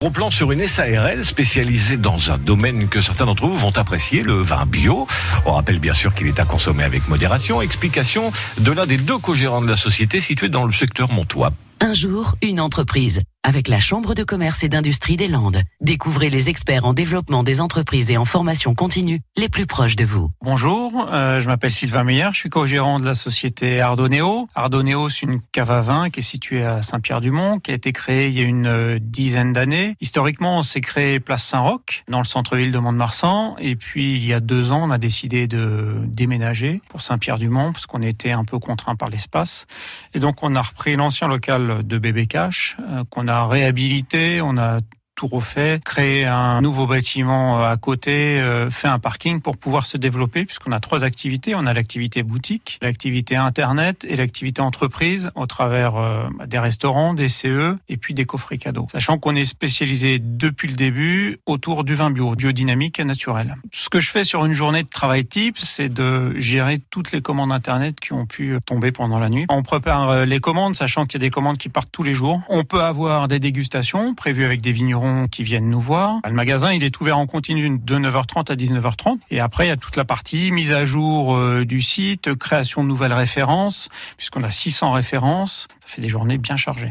[0.00, 4.22] Gros plan sur une SARL spécialisée dans un domaine que certains d'entre vous vont apprécier,
[4.22, 5.08] le vin bio.
[5.44, 7.60] On rappelle bien sûr qu'il est à consommer avec modération.
[7.60, 8.30] Explication
[8.60, 11.50] de l'un des deux co-gérants de la société située dans le secteur montois.
[11.80, 15.62] Un jour, une entreprise avec la Chambre de commerce et d'industrie des Landes.
[15.80, 20.04] Découvrez les experts en développement des entreprises et en formation continue les plus proches de
[20.04, 20.30] vous.
[20.42, 24.48] Bonjour, euh, je m'appelle Sylvain Meyer, je suis co-gérant de la société Ardoneo.
[24.54, 28.28] Ardoneo, c'est une cave à vin qui est située à Saint-Pierre-du-Mont, qui a été créée
[28.28, 29.94] il y a une euh, dizaine d'années.
[30.00, 33.56] Historiquement, on s'est créé place Saint-Roch, dans le centre-ville de Mont-de-Marsan.
[33.60, 37.86] Et puis, il y a deux ans, on a décidé de déménager pour Saint-Pierre-du-Mont, parce
[37.86, 39.66] qu'on était un peu contraint par l'espace.
[40.14, 44.56] Et donc, on a repris l'ancien local de Bébé Cash, euh, qu'on a réhabilité, on
[44.58, 44.80] a
[45.18, 49.84] tout refait, créé un nouveau bâtiment euh, à côté, euh, fait un parking pour pouvoir
[49.84, 51.56] se développer, puisqu'on a trois activités.
[51.56, 57.28] On a l'activité boutique, l'activité internet et l'activité entreprise au travers euh, des restaurants, des
[57.28, 58.86] CE et puis des coffrets cadeaux.
[58.92, 63.56] Sachant qu'on est spécialisé depuis le début autour du vin bio, biodynamique et naturel.
[63.72, 67.22] Ce que je fais sur une journée de travail type, c'est de gérer toutes les
[67.22, 69.46] commandes internet qui ont pu tomber pendant la nuit.
[69.48, 72.40] On prépare les commandes, sachant qu'il y a des commandes qui partent tous les jours.
[72.48, 76.20] On peut avoir des dégustations prévues avec des vignerons qui viennent nous voir.
[76.26, 79.18] Le magasin, il est ouvert en continu de 9h30 à 19h30.
[79.30, 82.82] Et après, il y a toute la partie mise à jour euh, du site, création
[82.82, 85.68] de nouvelles références, puisqu'on a 600 références.
[85.80, 86.90] Ça fait des journées bien chargées.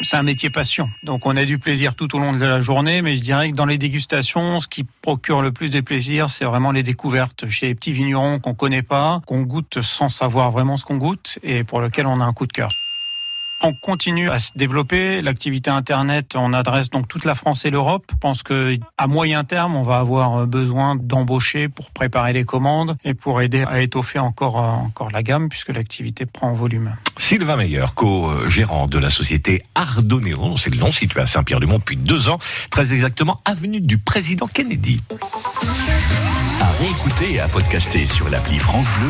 [0.00, 0.90] C'est un métier passion.
[1.02, 3.56] Donc on a du plaisir tout au long de la journée, mais je dirais que
[3.56, 7.66] dans les dégustations, ce qui procure le plus de plaisir, c'est vraiment les découvertes chez
[7.66, 11.62] les petits vignerons qu'on connaît pas, qu'on goûte sans savoir vraiment ce qu'on goûte et
[11.62, 12.70] pour lequel on a un coup de cœur.
[13.64, 15.22] On continue à se développer.
[15.22, 18.04] L'activité Internet, on adresse donc toute la France et l'Europe.
[18.10, 22.96] Je pense que à moyen terme, on va avoir besoin d'embaucher pour préparer les commandes
[23.04, 26.96] et pour aider à étoffer encore, encore la gamme puisque l'activité prend en volume.
[27.18, 32.28] Sylvain Meyer, co-gérant de la société Ardoneo, c'est le nom situé à Saint-Pierre-du-Mont depuis deux
[32.28, 32.38] ans,
[32.70, 35.00] très exactement avenue du Président Kennedy.
[36.60, 39.00] À réécouter et à podcaster sur l'appli France Bleu.